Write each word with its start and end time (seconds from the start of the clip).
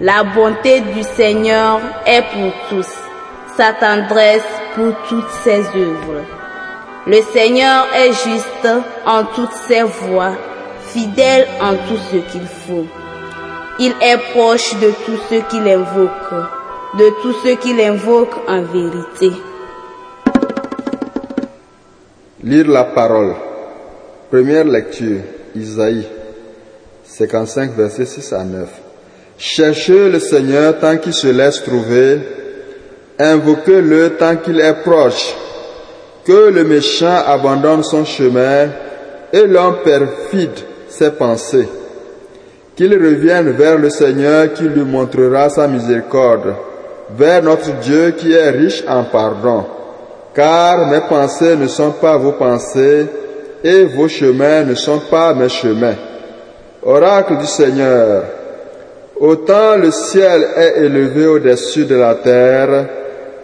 La 0.00 0.22
bonté 0.22 0.80
du 0.80 1.02
Seigneur 1.02 1.80
est 2.06 2.22
pour 2.22 2.52
tous, 2.68 2.92
sa 3.56 3.72
tendresse 3.72 4.46
pour 4.74 4.92
toutes 5.08 5.30
ses 5.42 5.60
œuvres. 5.60 6.22
Le 7.06 7.20
Seigneur 7.32 7.86
est 7.94 8.12
juste 8.12 8.68
en 9.06 9.24
toutes 9.24 9.52
ses 9.66 9.82
voies, 9.82 10.32
fidèle 10.96 11.46
en 11.60 11.74
tout 11.86 12.00
ce 12.10 12.16
qu'il 12.30 12.46
faut. 12.46 12.86
Il 13.78 13.92
est 14.00 14.18
proche 14.32 14.74
de 14.80 14.90
tous 15.04 15.18
ceux 15.28 15.42
qui 15.50 15.60
l'invoquent, 15.60 16.46
de 16.98 17.08
tous 17.20 17.34
ceux 17.44 17.56
qui 17.56 17.74
l'invoquent 17.74 18.40
en 18.48 18.62
vérité. 18.62 19.30
Lire 22.42 22.68
la 22.68 22.84
parole. 22.84 23.34
Première 24.30 24.64
lecture, 24.64 25.20
Isaïe 25.54 26.06
55, 27.04 27.72
versets 27.76 28.06
6 28.06 28.32
à 28.32 28.44
9. 28.44 28.68
Cherchez 29.36 30.08
le 30.08 30.18
Seigneur 30.18 30.78
tant 30.78 30.96
qu'il 30.96 31.12
se 31.12 31.26
laisse 31.26 31.62
trouver, 31.62 32.20
invoquez-le 33.18 34.16
tant 34.16 34.36
qu'il 34.36 34.60
est 34.60 34.82
proche. 34.82 35.34
Que 36.24 36.50
le 36.50 36.64
méchant 36.64 37.22
abandonne 37.26 37.84
son 37.84 38.04
chemin 38.04 38.68
et 39.32 39.46
l'homme 39.46 39.76
perfide 39.84 40.58
ses 40.96 41.10
pensées. 41.10 41.68
Qu'il 42.74 42.92
revienne 42.92 43.50
vers 43.50 43.78
le 43.78 43.90
Seigneur 43.90 44.52
qui 44.52 44.64
lui 44.64 44.82
montrera 44.82 45.48
sa 45.48 45.66
miséricorde, 45.66 46.54
vers 47.16 47.42
notre 47.42 47.72
Dieu 47.80 48.12
qui 48.16 48.32
est 48.32 48.50
riche 48.50 48.84
en 48.88 49.04
pardon. 49.04 49.64
Car 50.34 50.88
mes 50.88 51.00
pensées 51.08 51.56
ne 51.56 51.66
sont 51.66 51.92
pas 51.92 52.16
vos 52.16 52.32
pensées 52.32 53.06
et 53.64 53.84
vos 53.84 54.08
chemins 54.08 54.64
ne 54.64 54.74
sont 54.74 55.00
pas 55.10 55.32
mes 55.34 55.48
chemins. 55.48 55.94
Oracle 56.82 57.38
du 57.38 57.46
Seigneur, 57.46 58.24
autant 59.18 59.76
le 59.76 59.90
ciel 59.90 60.46
est 60.56 60.84
élevé 60.84 61.26
au-dessus 61.26 61.86
de 61.86 61.96
la 61.96 62.14
terre, 62.16 62.86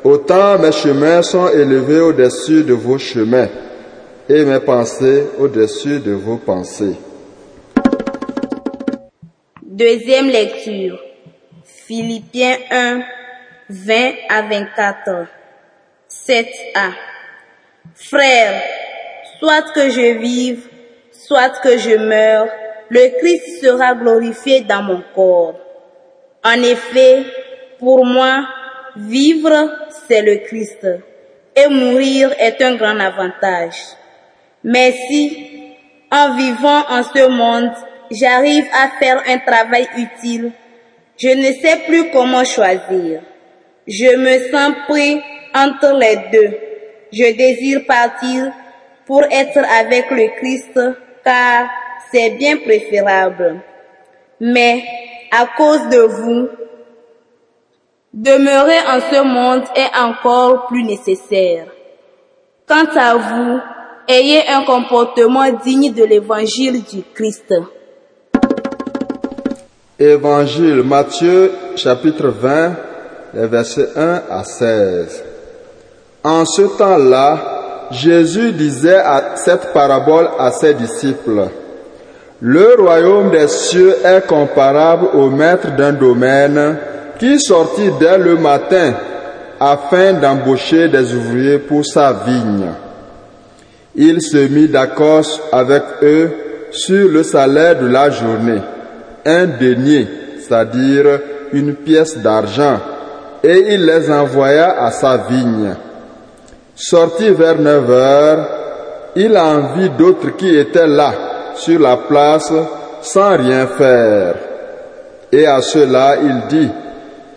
autant 0.05 0.59
mes 0.59 0.72
chemins 0.72 1.22
sont 1.22 1.48
élevés 1.48 2.00
au-dessus 2.00 2.64
de 2.64 2.75
vos 2.75 2.98
chemins 2.98 3.48
et 4.28 4.44
mes 4.44 4.61
pensées 4.61 5.25
au-dessus 5.41 6.00
de 6.00 6.12
vos 6.12 6.37
pensées. 6.37 6.97
Deuxième 9.73 10.28
lecture. 10.28 11.01
Philippiens 11.65 12.59
1, 12.70 13.01
20 13.70 14.12
à 14.28 14.42
24. 14.42 15.27
7a. 16.11 16.93
Frères, 17.94 18.62
soit 19.38 19.72
que 19.72 19.88
je 19.88 20.19
vive, 20.19 20.69
soit 21.11 21.59
que 21.62 21.78
je 21.78 21.97
meure, 21.97 22.49
le 22.91 23.19
Christ 23.19 23.62
sera 23.62 23.94
glorifié 23.94 24.61
dans 24.61 24.82
mon 24.82 25.03
corps. 25.15 25.59
En 26.44 26.62
effet, 26.62 27.22
pour 27.78 28.05
moi, 28.05 28.44
vivre, 28.94 29.71
c'est 30.06 30.21
le 30.21 30.37
Christ, 30.47 30.87
et 31.56 31.69
mourir 31.69 32.31
est 32.38 32.61
un 32.61 32.75
grand 32.75 33.00
avantage. 33.00 33.78
Mais 34.65 34.93
si, 35.09 35.75
en 36.11 36.37
vivant 36.37 36.84
en 36.91 37.03
ce 37.03 37.27
monde, 37.27 37.72
j'arrive 38.10 38.66
à 38.72 38.88
faire 38.98 39.22
un 39.26 39.38
travail 39.38 39.88
utile, 39.96 40.52
je 41.16 41.28
ne 41.28 41.52
sais 41.52 41.82
plus 41.86 42.10
comment 42.10 42.44
choisir. 42.44 43.22
Je 43.86 44.16
me 44.16 44.50
sens 44.50 44.74
pris 44.88 45.20
entre 45.54 45.98
les 45.98 46.16
deux. 46.32 46.56
Je 47.12 47.36
désire 47.36 47.84
partir 47.86 48.52
pour 49.06 49.22
être 49.24 49.58
avec 49.58 50.10
le 50.10 50.28
Christ 50.36 50.78
car 51.24 51.68
c'est 52.10 52.30
bien 52.30 52.56
préférable. 52.56 53.60
Mais 54.40 54.82
à 55.30 55.46
cause 55.56 55.88
de 55.88 55.98
vous, 55.98 56.48
demeurer 58.12 58.78
en 58.88 59.00
ce 59.00 59.22
monde 59.22 59.64
est 59.74 59.96
encore 59.96 60.66
plus 60.66 60.84
nécessaire. 60.84 61.66
Quant 62.66 62.86
à 62.96 63.14
vous, 63.14 63.60
ayez 64.08 64.48
un 64.48 64.64
comportement 64.64 65.50
digne 65.64 65.92
de 65.92 66.04
l'évangile 66.04 66.82
du 66.84 67.02
Christ. 67.14 67.52
Évangile 70.02 70.82
Matthieu 70.82 71.52
chapitre 71.76 72.26
20, 72.28 72.72
les 73.34 73.46
versets 73.46 73.88
1 73.94 74.22
à 74.30 74.42
16. 74.42 75.22
En 76.24 76.44
ce 76.44 76.62
temps-là, 76.62 77.88
Jésus 77.92 78.50
disait 78.50 79.00
cette 79.36 79.72
parabole 79.72 80.28
à 80.40 80.50
ses 80.50 80.74
disciples, 80.74 81.46
Le 82.40 82.74
royaume 82.80 83.30
des 83.30 83.46
cieux 83.46 83.94
est 84.04 84.26
comparable 84.26 85.06
au 85.14 85.30
maître 85.30 85.70
d'un 85.76 85.92
domaine 85.92 86.78
qui 87.20 87.38
sortit 87.38 87.92
dès 88.00 88.19
le 88.19 88.36
matin 88.36 88.94
afin 89.60 90.14
d'embaucher 90.14 90.88
des 90.88 91.14
ouvriers 91.14 91.58
pour 91.58 91.86
sa 91.86 92.12
vigne. 92.26 92.72
Il 93.94 94.20
se 94.20 94.48
mit 94.48 94.66
d'accord 94.66 95.24
avec 95.52 95.82
eux 96.02 96.30
sur 96.72 97.08
le 97.08 97.22
salaire 97.22 97.78
de 97.78 97.86
la 97.86 98.10
journée, 98.10 98.62
un 99.25 99.47
denier, 99.47 100.06
c'est-à-dire 100.38 101.21
une 101.53 101.75
pièce 101.75 102.19
d'argent, 102.19 102.78
et 103.43 103.75
il 103.75 103.84
les 103.84 104.10
envoya 104.10 104.83
à 104.83 104.91
sa 104.91 105.16
vigne. 105.16 105.75
Sorti 106.75 107.31
vers 107.31 107.59
neuf 107.59 107.91
heures, 107.91 108.49
il 109.16 109.37
en 109.37 109.75
vit 109.75 109.91
d'autres 109.91 110.37
qui 110.37 110.56
étaient 110.56 110.87
là, 110.87 111.12
sur 111.55 111.78
la 111.78 111.97
place, 111.97 112.53
sans 113.03 113.37
rien 113.37 113.66
faire. 113.66 114.34
Et 115.31 115.47
à 115.47 115.61
cela 115.61 116.16
il 116.22 116.49
dit, 116.49 116.69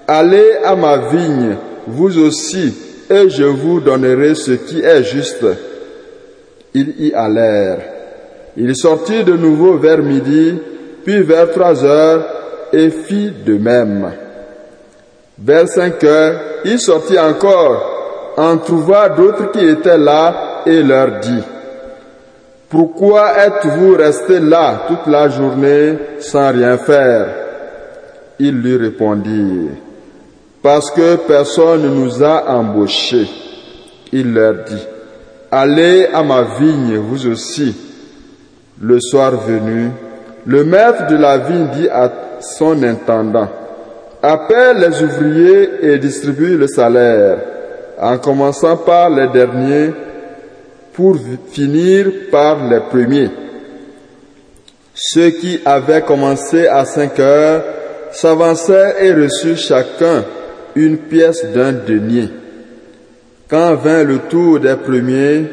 Allez 0.07 0.57
à 0.63 0.75
ma 0.75 0.97
vigne, 0.97 1.55
vous 1.87 2.19
aussi, 2.19 2.73
et 3.09 3.29
je 3.29 3.43
vous 3.43 3.79
donnerai 3.79 4.35
ce 4.35 4.51
qui 4.51 4.81
est 4.81 5.03
juste. 5.03 5.45
Ils 6.73 6.93
y 6.99 7.13
allèrent. 7.13 7.79
Il 8.57 8.75
sortit 8.75 9.23
de 9.23 9.33
nouveau 9.33 9.77
vers 9.77 9.99
midi, 9.99 10.55
puis 11.05 11.21
vers 11.21 11.51
trois 11.51 11.85
heures, 11.85 12.25
et 12.73 12.89
fit 12.89 13.31
de 13.45 13.57
même. 13.57 14.11
Vers 15.37 15.67
cinq 15.69 16.03
heures, 16.03 16.39
il 16.65 16.79
sortit 16.79 17.19
encore, 17.19 18.33
en 18.37 18.57
trouva 18.57 19.09
d'autres 19.09 19.51
qui 19.51 19.65
étaient 19.65 19.99
là, 19.99 20.63
et 20.65 20.81
leur 20.81 21.19
dit, 21.19 21.43
Pourquoi 22.69 23.37
êtes-vous 23.37 23.95
restés 23.95 24.39
là 24.39 24.85
toute 24.87 25.05
la 25.07 25.29
journée 25.29 25.93
sans 26.19 26.51
rien 26.51 26.77
faire? 26.77 27.27
Ils 28.39 28.59
lui 28.59 28.75
répondirent, 28.75 29.75
Parce 30.63 30.89
que 30.89 31.17
personne 31.17 31.83
ne 31.83 31.89
nous 31.89 32.23
a 32.23 32.49
embauchés. 32.49 33.29
Il 34.11 34.33
leur 34.33 34.55
dit, 34.65 34.87
Allez 35.51 36.07
à 36.11 36.23
ma 36.23 36.41
vigne, 36.59 36.97
vous 36.97 37.27
aussi. 37.27 37.75
Le 38.81 38.99
soir 38.99 39.31
venu, 39.37 39.91
le 40.45 40.63
maître 40.63 41.07
de 41.07 41.15
la 41.15 41.37
vigne 41.37 41.67
dit 41.73 41.89
à 41.89 42.11
son 42.41 42.81
intendant, 42.83 43.49
Appelle 44.21 44.77
les 44.77 45.03
ouvriers 45.03 45.69
et 45.81 45.99
distribue 45.99 46.57
le 46.57 46.67
salaire, 46.67 47.37
en 47.99 48.17
commençant 48.17 48.77
par 48.77 49.09
les 49.09 49.27
derniers 49.27 49.91
pour 50.93 51.17
finir 51.51 52.07
par 52.31 52.67
les 52.67 52.79
premiers. 52.79 53.29
Ceux 54.95 55.29
qui 55.29 55.59
avaient 55.65 56.01
commencé 56.01 56.67
à 56.67 56.85
cinq 56.85 57.19
heures 57.19 57.63
s'avancèrent 58.13 58.95
et 58.99 59.13
reçurent 59.13 59.57
chacun 59.57 60.23
une 60.75 60.97
pièce 60.97 61.45
d'un 61.53 61.73
denier. 61.73 62.29
Quand 63.47 63.75
vint 63.75 64.03
le 64.03 64.19
tour 64.19 64.59
des 64.59 64.75
premiers, 64.75 65.45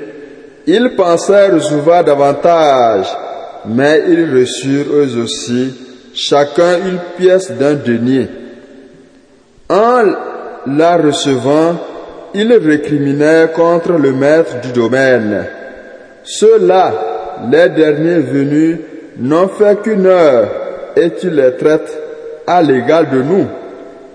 ils 0.67 0.95
pensèrent 0.97 1.55
recevoir 1.55 2.05
davantage, 2.05 3.07
mais 3.67 4.03
ils 4.09 4.39
reçurent 4.39 4.93
eux 4.93 5.23
aussi 5.23 5.75
chacun 6.15 6.79
une 6.79 6.99
pièce 7.17 7.51
d'un 7.53 7.75
denier. 7.75 8.29
En 9.69 10.05
la 10.67 10.97
recevant, 10.97 11.77
ils 12.35 12.53
récriminaient 12.53 13.49
contre 13.55 13.93
le 13.93 14.13
maître 14.13 14.61
du 14.63 14.73
domaine. 14.73 15.47
Ceux-là, 16.25 16.93
les 17.51 17.69
derniers 17.71 18.21
venus, 18.21 18.79
n'ont 19.19 19.49
fait 19.49 19.81
qu'une 19.83 20.07
heure 20.07 20.49
et 20.97 21.11
tu 21.11 21.31
les 21.31 21.55
traites 21.57 21.99
à 22.47 22.63
l'égal 22.63 23.11
de 23.11 23.23
nous 23.23 23.47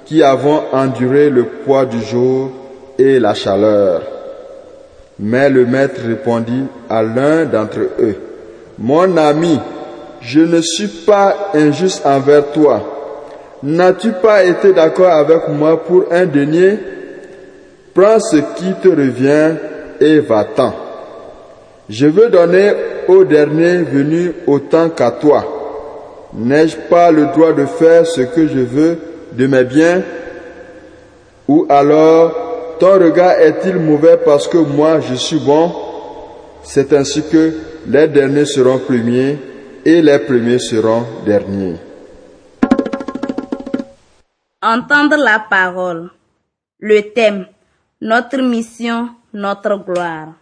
qui 0.05 0.23
avons 0.23 0.61
enduré 0.71 1.29
le 1.29 1.43
poids 1.43 1.85
du 1.85 2.01
jour 2.01 2.51
et 2.97 3.19
la 3.19 3.33
chaleur. 3.33 4.01
Mais 5.19 5.49
le 5.49 5.65
maître 5.65 6.01
répondit 6.05 6.63
à 6.89 7.03
l'un 7.03 7.45
d'entre 7.45 7.79
eux, 7.99 8.15
Mon 8.79 9.17
ami, 9.17 9.59
je 10.21 10.41
ne 10.41 10.61
suis 10.61 10.87
pas 10.87 11.51
injuste 11.53 12.05
envers 12.05 12.51
toi. 12.51 12.81
N'as-tu 13.63 14.11
pas 14.11 14.43
été 14.43 14.71
d'accord 14.73 15.11
avec 15.11 15.47
moi 15.49 15.83
pour 15.83 16.05
un 16.11 16.25
denier? 16.25 16.77
Prends 17.93 18.19
ce 18.19 18.37
qui 18.37 18.73
te 18.81 18.89
revient 18.89 19.55
et 19.99 20.19
va-t'en. 20.19 20.73
Je 21.89 22.05
veux 22.05 22.29
donner 22.29 22.73
au 23.07 23.23
dernier 23.23 23.77
venu 23.77 24.33
autant 24.45 24.89
qu'à 24.89 25.09
toi. 25.09 25.43
N'ai-je 26.33 26.77
pas 26.89 27.09
le 27.09 27.27
droit 27.27 27.53
de 27.53 27.65
faire 27.65 28.05
ce 28.05 28.21
que 28.21 28.47
je 28.47 28.59
veux 28.59 28.97
de 29.31 29.47
mes 29.47 29.63
biens? 29.63 30.03
Ou 31.47 31.65
alors 31.69 32.75
ton 32.79 32.93
regard 32.99 33.39
est-il 33.39 33.77
mauvais 33.77 34.17
parce 34.23 34.47
que 34.47 34.57
moi 34.57 34.99
je 34.99 35.15
suis 35.15 35.39
bon? 35.39 35.71
C'est 36.63 36.93
ainsi 36.93 37.23
que 37.23 37.53
les 37.87 38.07
derniers 38.09 38.45
seront 38.45 38.79
premiers 38.79 39.37
et 39.85 40.01
les 40.01 40.19
premiers 40.19 40.59
seront 40.59 41.05
derniers. 41.25 41.77
Entendre 44.61 45.15
la 45.15 45.39
parole. 45.39 46.11
Le 46.79 47.01
thème. 47.13 47.47
Notre 48.01 48.41
mission, 48.41 49.09
notre 49.33 49.77
gloire. 49.77 50.33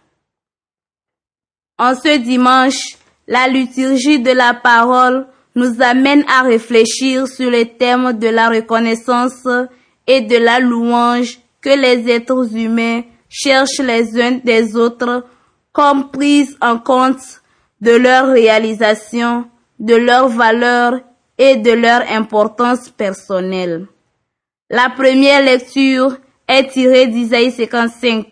En 1.78 1.94
ce 1.94 2.18
dimanche, 2.18 2.98
la 3.28 3.48
liturgie 3.48 4.20
de 4.20 4.32
la 4.32 4.52
parole 4.52 5.26
nous 5.54 5.80
amène 5.80 6.24
à 6.28 6.42
réfléchir 6.42 7.28
sur 7.28 7.50
le 7.50 7.64
thème 7.64 8.12
de 8.18 8.28
la 8.28 8.48
reconnaissance 8.48 9.46
et 10.06 10.20
de 10.20 10.36
la 10.36 10.58
louange 10.58 11.38
que 11.62 11.70
les 11.70 12.10
êtres 12.10 12.54
humains 12.56 13.02
cherchent 13.28 13.80
les 13.80 14.20
uns 14.20 14.40
des 14.44 14.76
autres 14.76 15.24
comme 15.76 16.10
prise 16.10 16.56
en 16.62 16.78
compte 16.78 17.42
de 17.82 17.90
leur 17.90 18.28
réalisation, 18.28 19.46
de 19.78 19.94
leur 19.94 20.28
valeur 20.28 21.00
et 21.36 21.56
de 21.56 21.70
leur 21.70 22.00
importance 22.10 22.88
personnelle. 22.88 23.86
La 24.70 24.88
première 24.88 25.42
lecture 25.42 26.16
est 26.48 26.68
tirée 26.68 27.08
d'Isaïe 27.08 27.52
55, 27.52 28.24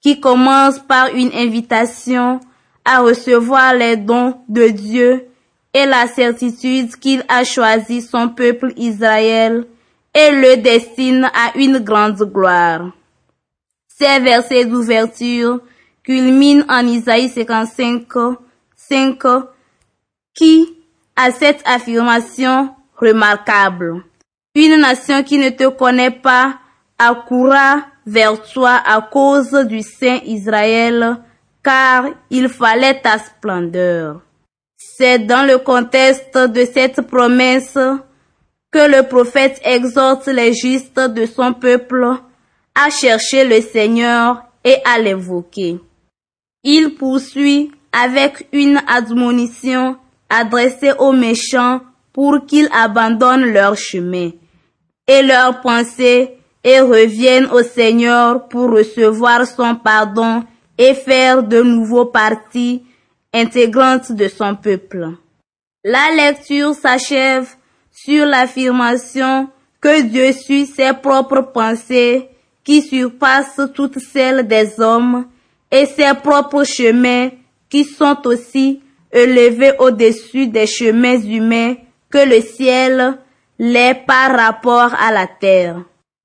qui 0.00 0.20
commence 0.20 0.78
par 0.78 1.08
une 1.12 1.32
invitation 1.34 2.38
à 2.84 3.00
recevoir 3.00 3.74
les 3.74 3.96
dons 3.96 4.36
de 4.48 4.68
Dieu 4.68 5.26
et 5.74 5.86
la 5.86 6.06
certitude 6.06 6.94
qu'il 6.94 7.24
a 7.28 7.42
choisi 7.42 8.00
son 8.00 8.28
peuple 8.28 8.74
Israël 8.76 9.66
et 10.14 10.30
le 10.30 10.62
destine 10.62 11.28
à 11.34 11.58
une 11.58 11.80
grande 11.80 12.22
gloire. 12.32 12.92
Ces 13.88 14.20
versets 14.20 14.66
d'ouverture 14.66 15.60
culminent 16.10 16.64
en 16.68 16.88
Isaïe 16.88 17.28
55, 17.28 18.02
5, 18.74 19.18
qui 20.34 20.76
a 21.14 21.30
cette 21.30 21.62
affirmation 21.64 22.74
remarquable. 22.96 24.02
Une 24.56 24.80
nation 24.80 25.22
qui 25.22 25.38
ne 25.38 25.50
te 25.50 25.68
connaît 25.68 26.10
pas 26.10 26.58
accourra 26.98 27.82
vers 28.04 28.42
toi 28.42 28.80
à 28.84 29.00
cause 29.02 29.52
du 29.68 29.82
Saint 29.82 30.18
Israël, 30.24 31.18
car 31.62 32.06
il 32.28 32.48
fallait 32.48 33.00
ta 33.00 33.16
splendeur. 33.18 34.20
C'est 34.76 35.20
dans 35.20 35.46
le 35.46 35.58
contexte 35.58 36.36
de 36.36 36.64
cette 36.64 37.02
promesse 37.02 37.78
que 38.72 38.96
le 38.96 39.06
prophète 39.06 39.60
exhorte 39.62 40.26
les 40.26 40.54
justes 40.54 40.98
de 40.98 41.24
son 41.26 41.52
peuple 41.52 42.04
à 42.74 42.90
chercher 42.90 43.44
le 43.44 43.60
Seigneur 43.60 44.42
et 44.64 44.78
à 44.84 44.98
l'évoquer. 44.98 45.78
Il 46.62 46.94
poursuit 46.94 47.70
avec 47.92 48.46
une 48.52 48.80
admonition 48.86 49.96
adressée 50.28 50.92
aux 50.98 51.12
méchants 51.12 51.80
pour 52.12 52.44
qu'ils 52.46 52.68
abandonnent 52.72 53.52
leur 53.52 53.76
chemin 53.76 54.30
et 55.06 55.22
leurs 55.22 55.60
pensées 55.60 56.36
et 56.62 56.80
reviennent 56.80 57.46
au 57.46 57.62
Seigneur 57.62 58.46
pour 58.48 58.70
recevoir 58.70 59.46
son 59.46 59.74
pardon 59.74 60.44
et 60.76 60.94
faire 60.94 61.42
de 61.42 61.62
nouveaux 61.62 62.06
parties 62.06 62.82
intégrantes 63.32 64.12
de 64.12 64.28
son 64.28 64.54
peuple. 64.54 65.08
La 65.82 66.10
lecture 66.14 66.74
s'achève 66.74 67.48
sur 67.90 68.26
l'affirmation 68.26 69.48
que 69.80 70.02
Dieu 70.02 70.32
suit 70.32 70.66
ses 70.66 70.92
propres 70.92 71.40
pensées 71.40 72.28
qui 72.64 72.82
surpassent 72.82 73.60
toutes 73.74 73.98
celles 73.98 74.46
des 74.46 74.78
hommes 74.78 75.24
et 75.70 75.86
ses 75.86 76.14
propres 76.22 76.64
chemins 76.64 77.30
qui 77.68 77.84
sont 77.84 78.18
aussi 78.26 78.80
élevés 79.12 79.72
au-dessus 79.78 80.48
des 80.48 80.66
chemins 80.66 81.20
humains 81.20 81.74
que 82.10 82.18
le 82.18 82.40
ciel 82.40 83.18
l'est 83.58 84.06
par 84.06 84.36
rapport 84.36 84.94
à 84.94 85.12
la 85.12 85.26
terre. 85.26 85.82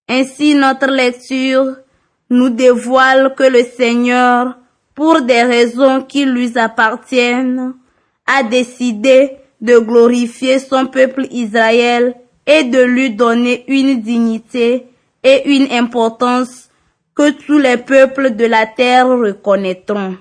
Ainsi 0.07 0.55
notre 0.55 0.87
lecture 0.87 1.77
nous 2.29 2.49
dévoile 2.49 3.33
que 3.35 3.43
le 3.43 3.63
Seigneur, 3.63 4.57
pour 4.95 5.21
des 5.21 5.43
raisons 5.43 6.01
qui 6.03 6.25
lui 6.25 6.57
appartiennent, 6.57 7.73
a 8.25 8.43
décidé 8.43 9.31
de 9.61 9.77
glorifier 9.77 10.59
son 10.59 10.87
peuple 10.87 11.27
Israël 11.31 12.15
et 12.47 12.63
de 12.63 12.81
lui 12.81 13.11
donner 13.11 13.63
une 13.67 14.01
dignité 14.01 14.87
et 15.23 15.55
une 15.55 15.71
importance 15.71 16.69
que 17.15 17.31
tous 17.31 17.57
les 17.57 17.77
peuples 17.77 18.35
de 18.35 18.45
la 18.45 18.65
terre 18.65 19.07
reconnaîtront. 19.07 20.17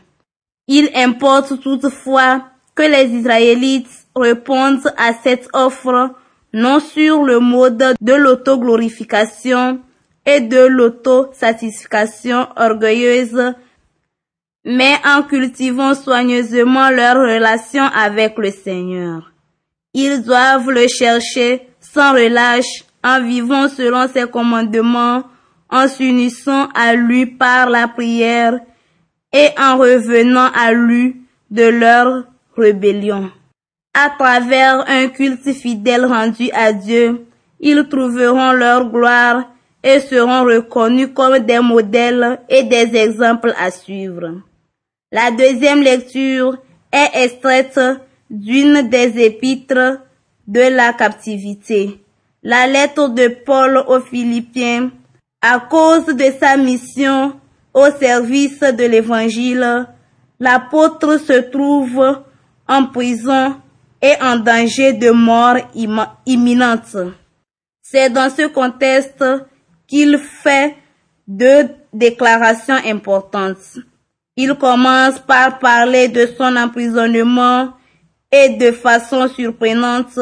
Il 0.69 0.91
importe 0.94 1.61
toutefois 1.61 2.44
que 2.75 2.82
les 2.82 3.11
Israélites 3.11 3.91
répondent 4.17 4.93
à 4.96 5.12
cette 5.12 5.49
offre 5.52 6.14
non 6.52 6.79
sur 6.79 7.25
le 7.25 7.41
mode 7.41 7.94
de 8.01 8.13
l'autoglorification 8.15 9.81
et 10.24 10.41
de 10.41 10.65
l'autosatisfaction 10.67 12.46
orgueilleuse, 12.56 13.55
mais 14.65 14.94
en 15.05 15.22
cultivant 15.24 15.94
soigneusement 15.94 16.91
leur 16.91 17.17
relation 17.17 17.82
avec 17.82 18.39
le 18.39 18.51
Seigneur. 18.51 19.32
Ils 19.93 20.22
doivent 20.22 20.70
le 20.70 20.86
chercher 20.89 21.69
sans 21.81 22.13
relâche 22.13 22.84
en 23.03 23.22
vivant 23.22 23.69
selon 23.69 24.08
ses 24.08 24.29
commandements, 24.29 25.24
en 25.74 25.88
s'unissant 25.88 26.69
à 26.72 26.94
lui 26.94 27.26
par 27.26 27.69
la 27.69 27.88
prière 27.88 28.60
et 29.32 29.48
en 29.58 29.76
revenant 29.76 30.48
à 30.54 30.72
lui 30.72 31.16
de 31.50 31.64
leur 31.64 32.24
rébellion. 32.56 33.31
À 33.93 34.10
travers 34.10 34.88
un 34.88 35.08
culte 35.08 35.52
fidèle 35.52 36.06
rendu 36.06 36.48
à 36.52 36.72
Dieu, 36.72 37.26
ils 37.58 37.88
trouveront 37.88 38.52
leur 38.52 38.88
gloire 38.88 39.50
et 39.82 39.98
seront 39.98 40.44
reconnus 40.44 41.08
comme 41.12 41.40
des 41.40 41.58
modèles 41.58 42.40
et 42.48 42.62
des 42.62 42.96
exemples 42.96 43.52
à 43.58 43.72
suivre. 43.72 44.43
La 45.10 45.32
deuxième 45.32 45.82
lecture 45.82 46.56
est 46.93 47.24
extraite 47.24 47.81
d'une 48.31 48.88
des 48.88 49.19
épîtres 49.19 50.00
de 50.46 50.60
la 50.60 50.93
captivité. 50.93 52.00
La 52.44 52.66
lettre 52.66 53.08
de 53.08 53.28
Paul 53.44 53.82
aux 53.88 54.00
Philippiens, 54.00 54.90
à 55.46 55.60
cause 55.60 56.06
de 56.06 56.24
sa 56.41 56.56
mission 56.56 57.39
au 57.74 57.91
service 58.01 58.60
de 58.60 58.84
l'évangile, 58.86 59.86
l'apôtre 60.41 61.19
se 61.19 61.39
trouve 61.51 62.22
en 62.67 62.86
prison 62.86 63.55
et 64.01 64.15
en 64.22 64.36
danger 64.36 64.94
de 64.94 65.10
mort 65.10 65.56
imminente. 66.24 66.96
C'est 67.82 68.08
dans 68.08 68.31
ce 68.31 68.46
contexte 68.46 69.22
qu'il 69.86 70.17
fait 70.17 70.77
deux 71.29 71.69
déclarations 71.93 72.81
importantes. 72.86 73.77
Il 74.39 74.55
commence 74.55 75.19
par 75.19 75.58
parler 75.58 76.08
de 76.08 76.27
son 76.39 76.56
emprisonnement 76.56 77.74
et 78.32 78.48
de 78.48 78.72
façon 78.72 79.29
surprenante, 79.29 80.19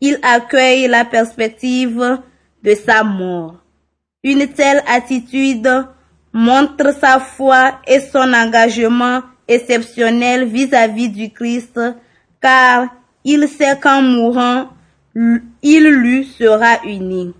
il 0.00 0.18
accueille 0.24 0.88
la 0.88 1.04
perspective 1.04 2.18
de 2.64 2.74
sa 2.74 3.04
mort. 3.04 3.65
Une 4.26 4.48
telle 4.48 4.82
attitude 4.88 5.70
montre 6.32 6.92
sa 7.00 7.20
foi 7.20 7.78
et 7.86 8.00
son 8.00 8.32
engagement 8.34 9.22
exceptionnel 9.46 10.46
vis-à-vis 10.46 11.10
du 11.10 11.30
Christ, 11.30 11.78
car 12.42 12.88
il 13.22 13.46
sait 13.48 13.78
qu'en 13.80 14.02
mourant, 14.02 14.70
il 15.14 15.84
lui 15.88 16.24
sera 16.24 16.82
uni. 16.84 17.34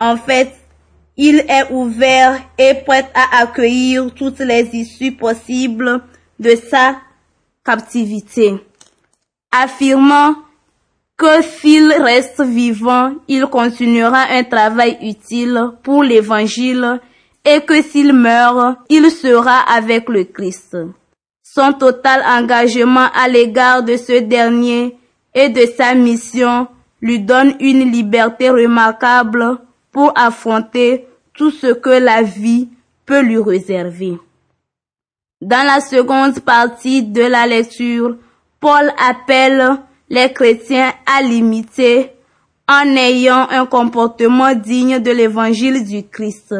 En 0.00 0.16
fait, 0.16 0.52
il 1.16 1.44
est 1.48 1.70
ouvert 1.70 2.36
et 2.58 2.74
prêt 2.84 3.08
à 3.14 3.42
accueillir 3.42 4.12
toutes 4.12 4.40
les 4.40 4.68
issues 4.72 5.12
possibles 5.12 6.02
de 6.40 6.56
sa 6.68 6.96
captivité, 7.64 8.54
affirmant 9.52 10.34
que 11.22 11.40
s'il 11.40 11.92
reste 11.92 12.42
vivant, 12.42 13.14
il 13.28 13.46
continuera 13.46 14.24
un 14.30 14.42
travail 14.42 14.98
utile 15.02 15.70
pour 15.84 16.02
l'évangile 16.02 17.00
et 17.44 17.60
que 17.60 17.80
s'il 17.80 18.12
meurt, 18.12 18.78
il 18.88 19.08
sera 19.08 19.58
avec 19.72 20.08
le 20.08 20.24
Christ. 20.24 20.76
Son 21.44 21.74
total 21.74 22.24
engagement 22.26 23.06
à 23.14 23.28
l'égard 23.28 23.84
de 23.84 23.96
ce 23.96 24.18
dernier 24.18 24.96
et 25.32 25.48
de 25.48 25.64
sa 25.76 25.94
mission 25.94 26.66
lui 27.00 27.20
donne 27.20 27.54
une 27.60 27.88
liberté 27.92 28.50
remarquable 28.50 29.58
pour 29.92 30.12
affronter 30.16 31.06
tout 31.34 31.52
ce 31.52 31.72
que 31.72 31.90
la 31.90 32.22
vie 32.22 32.68
peut 33.06 33.22
lui 33.22 33.38
réserver. 33.38 34.18
Dans 35.40 35.64
la 35.64 35.80
seconde 35.80 36.40
partie 36.40 37.04
de 37.04 37.22
la 37.22 37.46
lecture, 37.46 38.16
Paul 38.58 38.92
appelle 38.98 39.78
les 40.12 40.30
chrétiens 40.30 40.92
à 41.06 41.22
l'imiter 41.22 42.10
en 42.68 42.86
ayant 42.96 43.48
un 43.48 43.64
comportement 43.64 44.54
digne 44.54 44.98
de 44.98 45.10
l'évangile 45.10 45.84
du 45.88 46.06
Christ. 46.06 46.54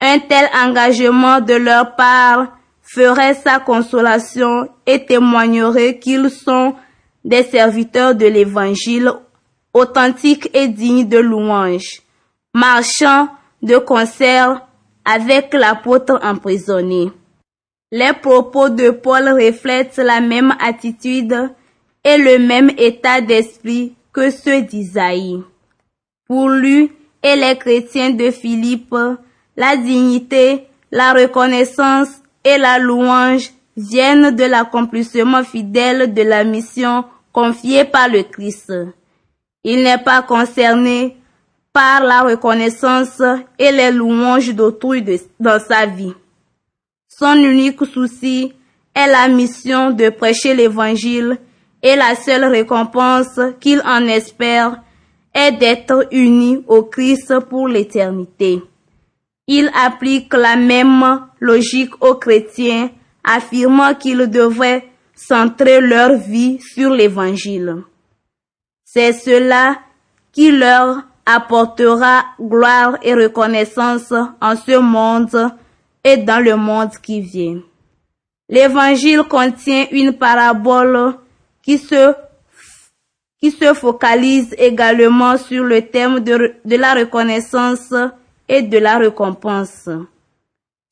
Un 0.00 0.18
tel 0.20 0.48
engagement 0.54 1.40
de 1.40 1.52
leur 1.52 1.94
part 1.96 2.56
ferait 2.80 3.34
sa 3.34 3.58
consolation 3.58 4.70
et 4.86 5.04
témoignerait 5.04 5.98
qu'ils 5.98 6.30
sont 6.30 6.74
des 7.22 7.42
serviteurs 7.42 8.14
de 8.14 8.24
l'évangile 8.26 9.12
authentiques 9.74 10.48
et 10.54 10.68
dignes 10.68 11.06
de 11.06 11.18
louange, 11.18 12.00
marchant 12.54 13.28
de 13.62 13.76
concert 13.76 14.66
avec 15.04 15.52
l'apôtre 15.52 16.18
emprisonné. 16.22 17.12
Les 17.92 18.14
propos 18.14 18.70
de 18.70 18.90
Paul 18.90 19.28
reflètent 19.28 19.98
la 19.98 20.22
même 20.22 20.54
attitude 20.58 21.50
et 22.06 22.18
le 22.18 22.38
même 22.38 22.70
état 22.78 23.20
d'esprit 23.20 23.94
que 24.12 24.30
ceux 24.30 24.62
d'Isaïe. 24.62 25.42
Pour 26.28 26.48
lui 26.48 26.92
et 27.20 27.34
les 27.34 27.58
chrétiens 27.58 28.10
de 28.10 28.30
Philippe, 28.30 28.94
la 29.56 29.76
dignité, 29.76 30.68
la 30.92 31.12
reconnaissance 31.12 32.08
et 32.44 32.58
la 32.58 32.78
louange 32.78 33.50
viennent 33.76 34.36
de 34.36 34.44
l'accomplissement 34.44 35.42
fidèle 35.42 36.14
de 36.14 36.22
la 36.22 36.44
mission 36.44 37.04
confiée 37.32 37.84
par 37.84 38.08
le 38.08 38.22
Christ. 38.22 38.72
Il 39.64 39.82
n'est 39.82 39.98
pas 39.98 40.22
concerné 40.22 41.16
par 41.72 42.04
la 42.04 42.22
reconnaissance 42.22 43.20
et 43.58 43.72
les 43.72 43.90
louanges 43.90 44.54
d'autrui 44.54 45.04
dans 45.40 45.58
sa 45.58 45.86
vie. 45.86 46.14
Son 47.08 47.34
unique 47.34 47.84
souci 47.84 48.52
est 48.94 49.08
la 49.08 49.26
mission 49.26 49.90
de 49.90 50.08
prêcher 50.10 50.54
l'évangile 50.54 51.38
et 51.86 51.94
la 51.94 52.16
seule 52.16 52.46
récompense 52.46 53.38
qu'il 53.60 53.80
en 53.82 54.04
espère 54.06 54.82
est 55.32 55.52
d'être 55.52 56.08
uni 56.10 56.64
au 56.66 56.82
Christ 56.82 57.38
pour 57.48 57.68
l'éternité. 57.68 58.60
Il 59.46 59.70
applique 59.72 60.34
la 60.34 60.56
même 60.56 61.28
logique 61.38 61.92
aux 62.02 62.16
chrétiens, 62.16 62.90
affirmant 63.22 63.94
qu'ils 63.94 64.28
devraient 64.28 64.88
centrer 65.14 65.80
leur 65.80 66.16
vie 66.16 66.58
sur 66.60 66.90
l'évangile. 66.90 67.76
C'est 68.84 69.12
cela 69.12 69.78
qui 70.32 70.50
leur 70.50 71.04
apportera 71.24 72.24
gloire 72.40 72.98
et 73.02 73.14
reconnaissance 73.14 74.12
en 74.40 74.56
ce 74.56 74.76
monde 74.76 75.52
et 76.02 76.16
dans 76.16 76.42
le 76.42 76.56
monde 76.56 76.96
qui 77.00 77.20
vient. 77.20 77.60
L'évangile 78.48 79.22
contient 79.28 79.86
une 79.92 80.14
parabole 80.14 81.14
qui 81.66 81.78
se, 81.78 82.14
qui 83.40 83.50
se 83.50 83.74
focalise 83.74 84.54
également 84.56 85.36
sur 85.36 85.64
le 85.64 85.82
thème 85.82 86.20
de, 86.20 86.54
de 86.64 86.76
la 86.76 86.94
reconnaissance 86.94 87.92
et 88.48 88.62
de 88.62 88.78
la 88.78 88.98
récompense. 88.98 89.88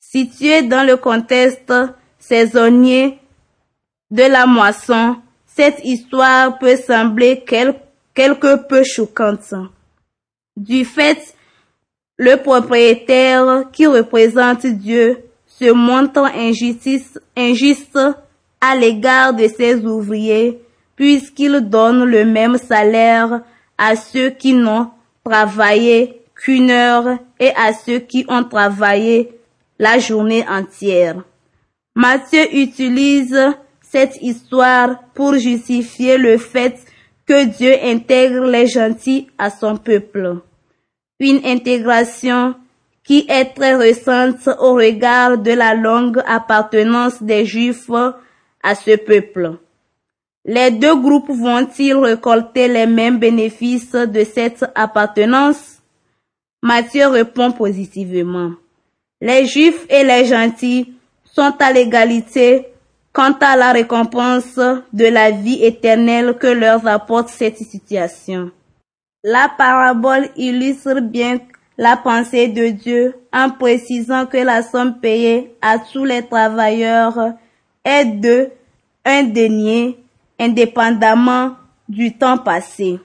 Situé 0.00 0.62
dans 0.62 0.84
le 0.84 0.96
contexte 0.96 1.72
saisonnier 2.18 3.20
de 4.10 4.24
la 4.24 4.46
moisson, 4.46 5.16
cette 5.46 5.78
histoire 5.84 6.58
peut 6.58 6.76
sembler 6.76 7.44
quelque 7.44 8.66
peu 8.66 8.82
choquante. 8.82 9.54
Du 10.56 10.84
fait, 10.84 11.36
le 12.16 12.34
propriétaire 12.34 13.66
qui 13.72 13.86
représente 13.86 14.66
Dieu 14.66 15.18
se 15.46 15.70
montre 15.70 16.28
injuste 17.36 18.00
à 18.60 18.74
l'égard 18.74 19.34
de 19.34 19.46
ses 19.46 19.76
ouvriers 19.84 20.63
puisqu'il 20.96 21.60
donne 21.68 22.04
le 22.04 22.24
même 22.24 22.58
salaire 22.58 23.40
à 23.78 23.96
ceux 23.96 24.30
qui 24.30 24.52
n'ont 24.52 24.90
travaillé 25.24 26.20
qu'une 26.34 26.70
heure 26.70 27.18
et 27.40 27.50
à 27.56 27.72
ceux 27.72 27.98
qui 27.98 28.24
ont 28.28 28.44
travaillé 28.44 29.32
la 29.78 29.98
journée 29.98 30.44
entière. 30.48 31.22
Matthieu 31.96 32.54
utilise 32.54 33.38
cette 33.82 34.20
histoire 34.20 35.00
pour 35.14 35.34
justifier 35.34 36.18
le 36.18 36.38
fait 36.38 36.76
que 37.26 37.44
Dieu 37.44 37.74
intègre 37.82 38.44
les 38.44 38.66
gentils 38.66 39.28
à 39.38 39.50
son 39.50 39.76
peuple. 39.76 40.40
Une 41.20 41.40
intégration 41.44 42.54
qui 43.04 43.26
est 43.28 43.54
très 43.54 43.76
récente 43.76 44.48
au 44.58 44.74
regard 44.74 45.38
de 45.38 45.52
la 45.52 45.74
longue 45.74 46.20
appartenance 46.26 47.22
des 47.22 47.44
Juifs 47.44 47.90
à 48.62 48.74
ce 48.74 48.96
peuple. 48.96 49.58
Les 50.46 50.70
deux 50.70 50.96
groupes 50.96 51.30
vont-ils 51.30 51.94
récolter 51.94 52.68
les 52.68 52.86
mêmes 52.86 53.18
bénéfices 53.18 53.92
de 53.92 54.24
cette 54.24 54.64
appartenance? 54.74 55.78
Matthieu 56.62 57.06
répond 57.06 57.52
positivement. 57.52 58.52
Les 59.22 59.46
Juifs 59.46 59.86
et 59.88 60.04
les 60.04 60.26
gentils 60.26 60.92
sont 61.24 61.54
à 61.58 61.72
l'égalité 61.72 62.66
quant 63.12 63.34
à 63.40 63.56
la 63.56 63.72
récompense 63.72 64.58
de 64.92 65.06
la 65.06 65.30
vie 65.30 65.64
éternelle 65.64 66.36
que 66.38 66.48
leur 66.48 66.86
apporte 66.86 67.30
cette 67.30 67.56
situation. 67.56 68.50
La 69.22 69.50
parabole 69.56 70.28
illustre 70.36 71.00
bien 71.00 71.38
la 71.78 71.96
pensée 71.96 72.48
de 72.48 72.68
Dieu 72.68 73.14
en 73.32 73.48
précisant 73.50 74.26
que 74.26 74.36
la 74.36 74.62
somme 74.62 75.00
payée 75.00 75.54
à 75.62 75.78
tous 75.78 76.04
les 76.04 76.26
travailleurs 76.26 77.32
est 77.84 78.04
de 78.04 78.50
un 79.06 79.22
denier 79.22 80.03
indépendamment 80.38 81.56
du 81.88 82.16
temps 82.16 82.38
passé. 82.38 82.98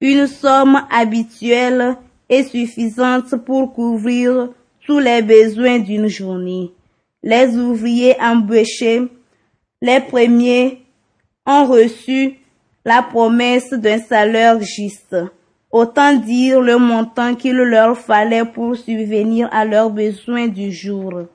Une 0.00 0.26
somme 0.26 0.80
habituelle 0.90 1.96
et 2.28 2.42
suffisante 2.42 3.36
pour 3.44 3.72
couvrir 3.72 4.48
tous 4.84 4.98
les 4.98 5.22
besoins 5.22 5.78
d'une 5.78 6.08
journée. 6.08 6.72
Les 7.22 7.56
ouvriers 7.56 8.16
embauchés, 8.20 9.02
les 9.82 10.00
premiers, 10.00 10.82
ont 11.46 11.66
reçu 11.66 12.38
la 12.84 13.02
promesse 13.02 13.70
d'un 13.70 13.98
salaire 13.98 14.60
juste. 14.60 15.16
Autant 15.72 16.14
dire 16.14 16.60
le 16.60 16.78
montant 16.78 17.34
qu'il 17.34 17.56
leur 17.56 17.98
fallait 17.98 18.44
pour 18.44 18.76
subvenir 18.76 19.48
à 19.52 19.64
leurs 19.64 19.90
besoins 19.90 20.46
du 20.46 20.72
jour. 20.72 21.26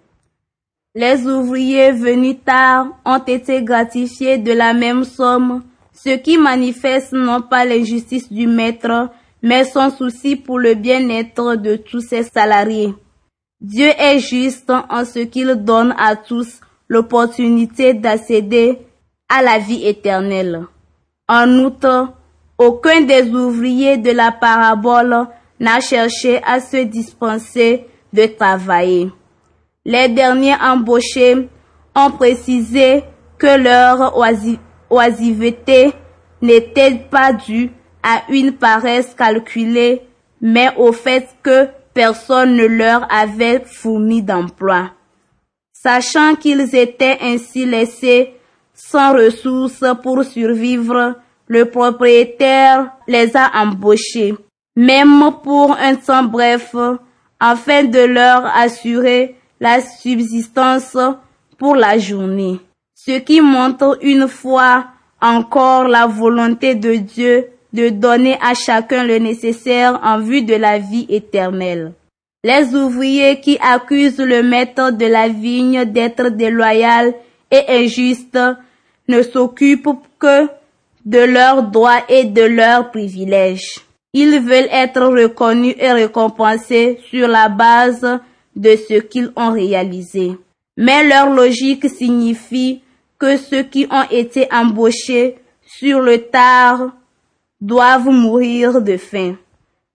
Les 0.94 1.26
ouvriers 1.26 1.94
venus 1.94 2.36
tard 2.44 2.88
ont 3.06 3.24
été 3.24 3.64
gratifiés 3.64 4.38
de 4.38 4.52
la 4.52 4.74
même 4.74 5.06
somme, 5.06 5.64
ce 5.94 6.18
qui 6.18 6.38
manifeste 6.38 7.14
non 7.14 7.42
pas 7.42 7.64
l'injustice 7.64 8.30
du 8.30 8.46
maître, 8.46 9.10
mais 9.42 9.64
son 9.64 9.90
souci 9.90 10.36
pour 10.36 10.60
le 10.60 10.74
bien-être 10.74 11.56
de 11.56 11.78
tous 11.78 12.02
ses 12.02 12.24
salariés. 12.24 12.94
Dieu 13.62 13.88
est 13.98 14.20
juste 14.20 14.70
en 14.70 15.06
ce 15.06 15.20
qu'il 15.20 15.56
donne 15.64 15.96
à 15.98 16.18
tous 16.18 16.60
l'opportunité 16.90 17.94
d'accéder 17.94 18.80
à 19.30 19.42
la 19.42 19.60
vie 19.60 19.88
éternelle. 19.88 20.66
En 21.30 21.50
outre, 21.60 22.10
aucun 22.58 23.00
des 23.02 23.30
ouvriers 23.30 23.98
de 23.98 24.12
la 24.12 24.34
parabole 24.34 25.26
n'a 25.58 25.80
cherché 25.80 26.42
à 26.44 26.60
se 26.60 26.84
dispenser 26.84 27.86
de 28.12 28.26
travailler. 28.26 29.10
Les 29.84 30.10
derniers 30.10 30.56
embauchés 30.62 31.50
ont 31.96 32.12
précisé 32.12 33.04
que 33.40 33.58
leur 33.58 34.16
oisiveté 34.92 35.94
n'était 36.42 36.96
pas 37.10 37.34
due 37.34 37.72
à 38.04 38.22
une 38.30 38.54
paresse 38.54 39.16
calculée, 39.16 40.04
mais 40.40 40.70
au 40.78 40.92
fait 40.92 41.28
que 41.42 41.68
personne 41.94 42.56
ne 42.56 42.66
leur 42.66 43.08
avait 43.12 43.64
fourni 43.66 44.22
d'emploi. 44.22 44.92
Sachant 45.74 46.36
qu'ils 46.36 46.76
étaient 46.76 47.18
ainsi 47.22 47.66
laissés 47.66 48.36
sans 48.74 49.14
ressources 49.14 49.84
pour 50.04 50.24
survivre, 50.24 51.16
le 51.48 51.66
propriétaire 51.66 52.92
les 53.08 53.36
a 53.36 53.52
embauchés, 53.56 54.36
même 54.76 55.32
pour 55.44 55.76
un 55.76 55.96
temps 55.96 56.24
bref, 56.24 56.76
afin 57.40 57.84
de 57.84 58.00
leur 58.00 58.46
assurer 58.56 59.36
la 59.62 59.80
subsistance 59.80 60.98
pour 61.58 61.76
la 61.76 61.98
journée. 62.00 62.60
Ce 62.96 63.20
qui 63.20 63.40
montre 63.40 64.00
une 64.02 64.28
fois 64.28 64.88
encore 65.22 65.88
la 65.88 66.08
volonté 66.08 66.74
de 66.76 66.96
Dieu 66.96 67.48
de 67.72 67.90
donner 67.90 68.38
à 68.42 68.54
chacun 68.56 69.04
le 69.04 69.20
nécessaire 69.20 70.00
en 70.04 70.20
vue 70.20 70.42
de 70.42 70.56
la 70.56 70.80
vie 70.80 71.06
éternelle. 71.10 71.94
Les 72.44 72.76
ouvriers 72.76 73.40
qui 73.40 73.60
accusent 73.62 74.18
le 74.18 74.42
maître 74.42 74.92
de 74.92 75.06
la 75.06 75.30
vigne 75.30 75.86
d'être 75.86 76.30
déloyal 76.30 77.14
et 77.52 77.64
injuste 77.70 78.40
ne 79.08 79.22
s'occupent 79.22 80.00
que 80.18 80.48
de 81.06 81.20
leurs 81.20 81.64
droits 81.64 82.04
et 82.10 82.26
de 82.26 82.42
leurs 82.42 82.90
privilèges. 82.90 83.80
Ils 84.14 84.40
veulent 84.40 84.70
être 84.72 85.06
reconnus 85.06 85.76
et 85.78 85.92
récompensés 85.92 87.00
sur 87.10 87.28
la 87.28 87.48
base 87.48 88.20
de 88.56 88.76
ce 88.76 89.00
qu'ils 89.00 89.32
ont 89.36 89.52
réalisé. 89.52 90.38
Mais 90.78 91.08
leur 91.08 91.30
logique 91.30 91.90
signifie 91.90 92.82
que 93.20 93.38
ceux 93.38 93.64
qui 93.64 93.88
ont 93.92 94.10
été 94.10 94.48
embauchés 94.52 95.38
sur 95.64 96.02
le 96.02 96.18
tard 96.24 96.92
doivent 97.60 98.10
mourir 98.10 98.82
de 98.82 98.98
faim. 98.98 99.36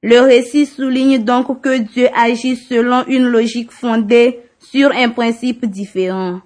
Le 0.03 0.21
récit 0.21 0.67
souligne 0.67 1.19
donc 1.19 1.61
que 1.61 1.79
Dieu 1.79 2.09
agit 2.17 2.57
selon 2.57 3.05
une 3.09 3.27
logique 3.27 3.73
fondée 3.73 4.41
sur 4.61 4.93
un 4.93 5.09
principe 5.09 5.67
différent. 5.67 6.41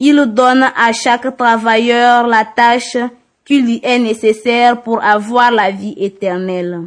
Il 0.00 0.16
donne 0.34 0.64
à 0.76 0.92
chaque 0.92 1.36
travailleur 1.36 2.26
la 2.26 2.44
tâche 2.44 2.96
qui 3.44 3.60
lui 3.60 3.80
est 3.82 3.98
nécessaire 3.98 4.82
pour 4.82 5.02
avoir 5.04 5.52
la 5.52 5.70
vie 5.70 5.94
éternelle. 5.96 6.80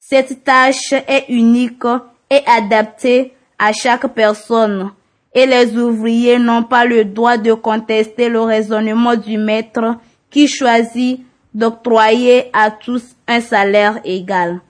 Cette 0.00 0.42
tâche 0.42 0.92
est 0.92 1.26
unique 1.28 1.84
et 2.30 2.40
adaptée 2.46 3.34
à 3.58 3.72
chaque 3.72 4.06
personne 4.14 4.90
et 5.34 5.46
les 5.46 5.76
ouvriers 5.76 6.38
n'ont 6.38 6.62
pas 6.62 6.84
le 6.84 7.04
droit 7.04 7.36
de 7.36 7.52
contester 7.52 8.28
le 8.28 8.40
raisonnement 8.40 9.16
du 9.16 9.38
maître 9.38 9.96
qui 10.30 10.46
choisit 10.48 11.20
d'octroyer 11.54 12.50
à 12.52 12.70
tous 12.70 13.16
un 13.26 13.40
salaire 13.40 14.00
égal. 14.04 14.60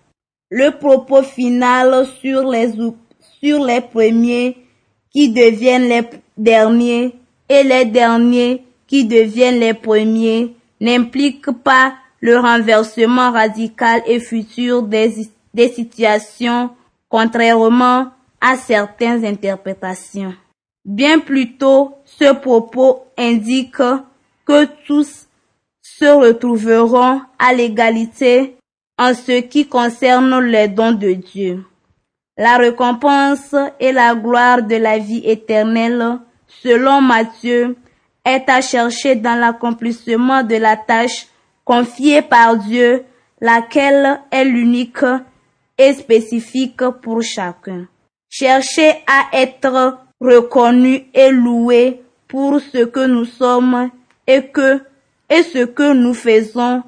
Le 0.50 0.70
propos 0.70 1.22
final 1.22 2.06
sur 2.20 2.48
les, 2.50 2.72
sur 3.40 3.64
les 3.64 3.80
premiers 3.80 4.56
qui 5.12 5.30
deviennent 5.30 5.88
les 5.88 6.02
derniers 6.36 7.14
et 7.48 7.62
les 7.62 7.84
derniers 7.84 8.64
qui 8.86 9.04
deviennent 9.04 9.60
les 9.60 9.74
premiers 9.74 10.54
n'implique 10.80 11.50
pas 11.50 11.94
le 12.20 12.38
renversement 12.38 13.30
radical 13.30 14.02
et 14.06 14.20
futur 14.20 14.82
des, 14.82 15.28
des 15.54 15.68
situations 15.68 16.70
contrairement 17.08 18.08
à 18.40 18.56
certaines 18.56 19.24
interprétations. 19.24 20.34
Bien 20.84 21.18
plutôt, 21.18 21.94
ce 22.04 22.32
propos 22.32 23.04
indique 23.16 23.82
que 24.46 24.64
tous 24.86 25.26
se 25.82 26.06
retrouveront 26.06 27.20
à 27.38 27.52
l'égalité 27.52 28.56
en 28.98 29.14
ce 29.14 29.40
qui 29.40 29.66
concerne 29.66 30.40
les 30.40 30.68
dons 30.68 30.92
de 30.92 31.12
Dieu. 31.12 31.64
La 32.36 32.56
récompense 32.56 33.54
et 33.80 33.92
la 33.92 34.14
gloire 34.14 34.62
de 34.62 34.76
la 34.76 34.98
vie 34.98 35.22
éternelle, 35.24 36.18
selon 36.46 37.00
Matthieu, 37.00 37.76
est 38.24 38.48
à 38.48 38.60
chercher 38.60 39.16
dans 39.16 39.38
l'accomplissement 39.38 40.42
de 40.42 40.56
la 40.56 40.76
tâche 40.76 41.26
confiée 41.64 42.22
par 42.22 42.56
Dieu, 42.56 43.04
laquelle 43.40 44.20
est 44.30 44.44
l'unique 44.44 45.04
et 45.76 45.92
spécifique 45.94 46.82
pour 47.02 47.22
chacun. 47.22 47.86
Chercher 48.30 48.90
à 49.06 49.36
être 49.36 49.98
reconnu 50.20 51.06
et 51.14 51.30
loué 51.30 52.02
pour 52.26 52.60
ce 52.60 52.84
que 52.84 53.06
nous 53.06 53.24
sommes 53.24 53.90
et 54.26 54.46
que 54.48 54.80
et 55.30 55.42
ce 55.42 55.64
que 55.64 55.92
nous 55.92 56.14
faisons 56.14 56.82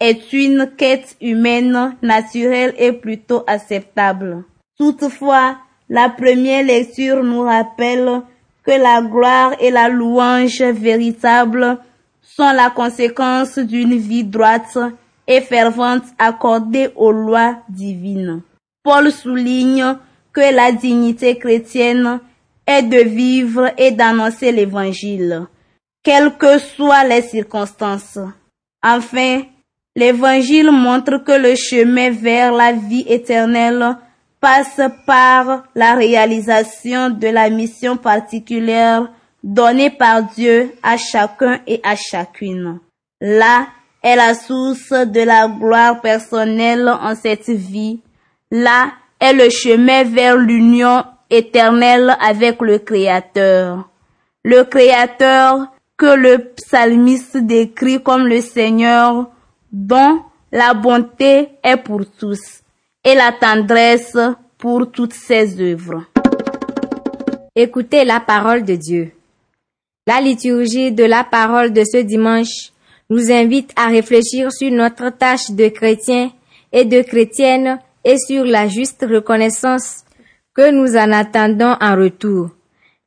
est 0.00 0.32
une 0.32 0.70
quête 0.76 1.16
humaine 1.20 1.96
naturelle 2.02 2.74
et 2.78 2.92
plutôt 2.92 3.44
acceptable. 3.46 4.44
Toutefois, 4.76 5.56
la 5.88 6.08
première 6.08 6.64
lecture 6.64 7.22
nous 7.22 7.42
rappelle 7.42 8.22
que 8.64 8.70
la 8.72 9.00
gloire 9.00 9.52
et 9.60 9.70
la 9.70 9.88
louange 9.88 10.62
véritable 10.62 11.78
sont 12.22 12.52
la 12.52 12.70
conséquence 12.70 13.58
d'une 13.58 13.96
vie 13.96 14.24
droite 14.24 14.78
et 15.26 15.40
fervente 15.40 16.04
accordée 16.18 16.90
aux 16.94 17.12
lois 17.12 17.56
divines. 17.68 18.42
Paul 18.82 19.10
souligne 19.10 19.96
la 20.40 20.72
dignité 20.72 21.38
chrétienne 21.38 22.20
est 22.66 22.82
de 22.82 22.98
vivre 22.98 23.72
et 23.78 23.90
d'annoncer 23.90 24.52
l'évangile, 24.52 25.46
quelles 26.02 26.36
que 26.36 26.58
soient 26.58 27.04
les 27.04 27.22
circonstances. 27.22 28.18
Enfin, 28.82 29.42
l'évangile 29.96 30.70
montre 30.70 31.18
que 31.24 31.32
le 31.32 31.54
chemin 31.56 32.10
vers 32.10 32.52
la 32.52 32.72
vie 32.72 33.04
éternelle 33.08 33.96
passe 34.40 34.80
par 35.06 35.64
la 35.74 35.94
réalisation 35.94 37.10
de 37.10 37.28
la 37.28 37.50
mission 37.50 37.96
particulière 37.96 39.10
donnée 39.42 39.90
par 39.90 40.22
Dieu 40.22 40.74
à 40.82 40.96
chacun 40.96 41.60
et 41.66 41.80
à 41.82 41.96
chacune. 41.96 42.80
Là 43.20 43.66
est 44.02 44.16
la 44.16 44.34
source 44.34 44.90
de 44.90 45.22
la 45.22 45.48
gloire 45.48 46.00
personnelle 46.00 46.88
en 46.88 47.14
cette 47.14 47.48
vie. 47.48 48.00
Là 48.50 48.92
est 49.20 49.32
le 49.32 49.50
chemin 49.50 50.04
vers 50.04 50.36
l'union 50.36 51.04
éternelle 51.30 52.16
avec 52.20 52.60
le 52.60 52.78
Créateur. 52.78 53.88
Le 54.44 54.64
Créateur 54.64 55.66
que 55.96 56.14
le 56.14 56.52
psalmiste 56.54 57.36
décrit 57.38 58.02
comme 58.02 58.26
le 58.26 58.40
Seigneur 58.40 59.28
dont 59.72 60.20
la 60.52 60.72
bonté 60.74 61.48
est 61.62 61.76
pour 61.76 62.02
tous 62.18 62.62
et 63.04 63.14
la 63.14 63.32
tendresse 63.32 64.16
pour 64.56 64.90
toutes 64.90 65.12
ses 65.12 65.60
œuvres. 65.60 66.04
Écoutez 67.54 68.04
la 68.04 68.20
parole 68.20 68.64
de 68.64 68.76
Dieu. 68.76 69.12
La 70.06 70.20
liturgie 70.20 70.92
de 70.92 71.04
la 71.04 71.24
parole 71.24 71.72
de 71.72 71.82
ce 71.84 71.98
dimanche 71.98 72.72
nous 73.10 73.30
invite 73.30 73.72
à 73.76 73.88
réfléchir 73.88 74.52
sur 74.52 74.70
notre 74.70 75.10
tâche 75.10 75.50
de 75.50 75.68
chrétien 75.68 76.30
et 76.72 76.84
de 76.84 77.02
chrétienne 77.02 77.78
et 78.08 78.16
sur 78.16 78.44
la 78.46 78.68
juste 78.68 79.04
reconnaissance 79.08 80.04
que 80.54 80.70
nous 80.70 80.96
en 80.96 81.12
attendons 81.12 81.76
en 81.78 81.94
retour. 81.94 82.48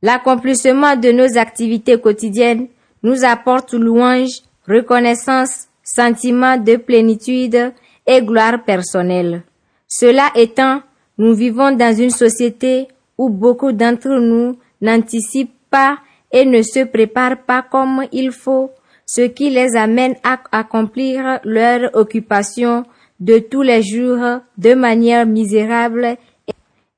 L'accomplissement 0.04 0.96
de 0.96 1.12
nos 1.12 1.40
activités 1.40 2.00
quotidiennes 2.00 2.68
nous 3.02 3.26
apporte 3.26 3.74
louange, 3.74 4.30
reconnaissance, 4.68 5.68
sentiment 5.84 6.56
de 6.58 6.76
plénitude 6.76 7.74
et 8.06 8.22
gloire 8.22 8.64
personnelle. 8.64 9.42
Cela 9.88 10.30
étant, 10.36 10.84
nous 11.18 11.34
vivons 11.34 11.72
dans 11.72 11.96
une 11.96 12.12
société 12.12 12.88
où 13.18 13.30
beaucoup 13.30 13.72
d'entre 13.72 14.10
nous 14.20 14.60
n'anticipent 14.82 15.58
pas 15.72 15.98
et 16.32 16.46
ne 16.46 16.62
se 16.62 16.86
préparent 16.86 17.44
pas 17.48 17.64
comme 17.64 18.06
il 18.12 18.32
faut, 18.32 18.70
ce 19.08 19.22
qui 19.22 19.50
les 19.50 19.76
amène 19.76 20.16
à 20.24 20.38
accomplir 20.52 21.40
leurs 21.44 21.90
occupations 21.96 22.86
de 23.22 23.40
tous 23.40 23.62
les 23.62 23.84
jours 23.84 24.42
de 24.58 24.74
manière 24.74 25.26
misérable 25.26 26.18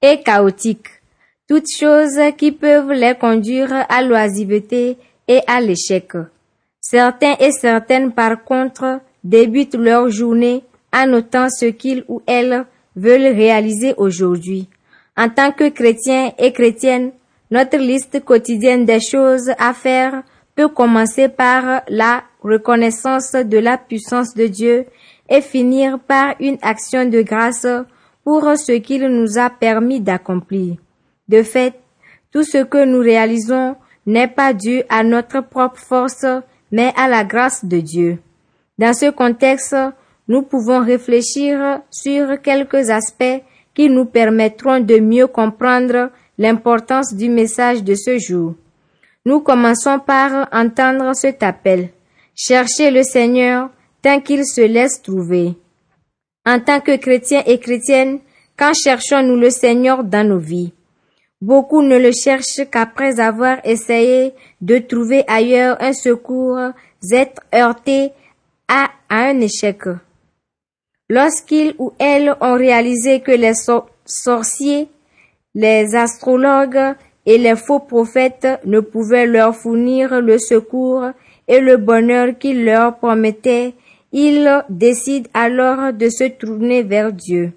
et 0.01 0.21
chaotique. 0.23 0.87
Toutes 1.47 1.67
choses 1.69 2.19
qui 2.37 2.53
peuvent 2.53 2.93
les 2.93 3.15
conduire 3.15 3.85
à 3.89 4.01
l'oisiveté 4.01 4.97
et 5.27 5.41
à 5.45 5.59
l'échec. 5.61 6.13
Certains 6.79 7.35
et 7.39 7.51
certaines, 7.51 8.13
par 8.13 8.43
contre, 8.43 9.01
débutent 9.23 9.75
leur 9.75 10.09
journée 10.09 10.63
en 10.93 11.07
notant 11.07 11.49
ce 11.49 11.65
qu'ils 11.65 12.05
ou 12.07 12.21
elles 12.25 12.65
veulent 12.95 13.35
réaliser 13.35 13.93
aujourd'hui. 13.97 14.69
En 15.17 15.29
tant 15.29 15.51
que 15.51 15.69
chrétiens 15.69 16.31
et 16.37 16.53
chrétiennes, 16.53 17.11
notre 17.51 17.77
liste 17.77 18.23
quotidienne 18.23 18.85
des 18.85 18.99
choses 18.99 19.51
à 19.59 19.73
faire 19.73 20.23
peut 20.55 20.69
commencer 20.69 21.29
par 21.29 21.81
la 21.87 22.23
reconnaissance 22.41 23.33
de 23.33 23.57
la 23.57 23.77
puissance 23.77 24.33
de 24.33 24.47
Dieu 24.47 24.85
et 25.29 25.41
finir 25.41 25.99
par 25.99 26.35
une 26.39 26.57
action 26.61 27.05
de 27.05 27.21
grâce 27.21 27.67
pour 28.23 28.43
ce 28.57 28.73
qu'il 28.73 29.07
nous 29.07 29.37
a 29.37 29.49
permis 29.49 30.01
d'accomplir. 30.01 30.77
De 31.27 31.43
fait, 31.43 31.73
tout 32.31 32.43
ce 32.43 32.63
que 32.63 32.83
nous 32.85 32.99
réalisons 32.99 33.75
n'est 34.05 34.27
pas 34.27 34.53
dû 34.53 34.83
à 34.89 35.03
notre 35.03 35.41
propre 35.41 35.79
force, 35.79 36.25
mais 36.71 36.91
à 36.97 37.07
la 37.07 37.23
grâce 37.23 37.65
de 37.65 37.79
Dieu. 37.79 38.19
Dans 38.77 38.93
ce 38.93 39.11
contexte, 39.11 39.75
nous 40.27 40.41
pouvons 40.41 40.83
réfléchir 40.83 41.81
sur 41.91 42.41
quelques 42.41 42.89
aspects 42.89 43.43
qui 43.73 43.89
nous 43.89 44.05
permettront 44.05 44.79
de 44.79 44.99
mieux 44.99 45.27
comprendre 45.27 46.09
l'importance 46.37 47.13
du 47.13 47.29
message 47.29 47.83
de 47.83 47.95
ce 47.95 48.17
jour. 48.17 48.55
Nous 49.25 49.39
commençons 49.39 49.99
par 49.99 50.47
entendre 50.51 51.13
cet 51.15 51.43
appel. 51.43 51.89
Cherchez 52.35 52.91
le 52.91 53.03
Seigneur 53.03 53.69
tant 54.03 54.19
qu'il 54.19 54.45
se 54.45 54.61
laisse 54.61 55.01
trouver. 55.01 55.53
En 56.45 56.59
tant 56.59 56.81
que 56.81 56.97
chrétiens 56.97 57.41
et 57.47 57.59
chrétiennes, 57.59 58.19
quand 58.57 58.73
cherchons-nous 58.73 59.37
le 59.37 59.49
Seigneur 59.49 60.03
dans 60.03 60.27
nos 60.27 60.39
vies? 60.39 60.73
Beaucoup 61.41 61.81
ne 61.81 61.97
le 61.97 62.11
cherchent 62.11 62.69
qu'après 62.71 63.19
avoir 63.19 63.57
essayé 63.65 64.33
de 64.61 64.77
trouver 64.77 65.23
ailleurs 65.27 65.77
un 65.79 65.93
secours, 65.93 66.59
être 67.11 67.41
heurtés 67.53 68.11
à 68.67 68.89
un 69.09 69.39
échec. 69.39 69.81
Lorsqu'ils 71.09 71.75
ou 71.79 71.93
elles 71.99 72.33
ont 72.39 72.55
réalisé 72.55 73.21
que 73.21 73.31
les 73.31 73.53
sorciers, 74.05 74.87
les 75.55 75.95
astrologues 75.95 76.95
et 77.25 77.37
les 77.37 77.55
faux 77.55 77.79
prophètes 77.79 78.47
ne 78.65 78.79
pouvaient 78.79 79.27
leur 79.27 79.55
fournir 79.55 80.21
le 80.21 80.37
secours 80.37 81.07
et 81.47 81.59
le 81.59 81.77
bonheur 81.77 82.37
qu'ils 82.39 82.63
leur 82.65 82.97
promettaient, 82.97 83.73
ils 84.13 84.63
décident 84.69 85.29
alors 85.33 85.91
de 85.91 86.07
se 86.07 86.29
tourner 86.29 86.83
vers 86.83 87.11
Dieu. 87.11 87.51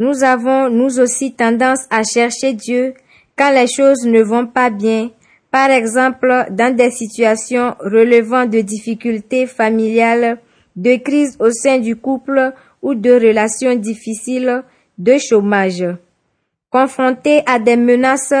Nous 0.00 0.24
avons 0.24 0.68
nous 0.68 0.98
aussi 0.98 1.32
tendance 1.32 1.86
à 1.88 2.02
chercher 2.02 2.52
Dieu 2.52 2.94
quand 3.36 3.52
les 3.52 3.68
choses 3.68 4.04
ne 4.04 4.20
vont 4.22 4.48
pas 4.48 4.70
bien, 4.70 5.10
par 5.52 5.70
exemple 5.70 6.46
dans 6.50 6.74
des 6.74 6.90
situations 6.90 7.76
relevant 7.78 8.46
de 8.46 8.60
difficultés 8.60 9.46
familiales, 9.46 10.38
de 10.74 10.96
crises 10.96 11.36
au 11.38 11.50
sein 11.52 11.78
du 11.78 11.94
couple 11.94 12.52
ou 12.82 12.94
de 12.94 13.12
relations 13.12 13.76
difficiles, 13.76 14.64
de 14.98 15.16
chômage. 15.18 15.84
Confrontés 16.70 17.42
à 17.46 17.60
des 17.60 17.76
menaces, 17.76 18.34